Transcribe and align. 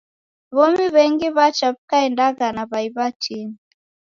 W'omi 0.55 0.85
w'engi 0.95 1.27
w'acha 1.35 1.67
w'ikaendagha 1.73 2.47
na 2.55 2.63
w'ai 2.71 2.89
w'atini. 2.95 3.55